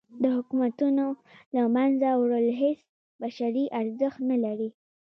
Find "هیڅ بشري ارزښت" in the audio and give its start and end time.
2.61-4.19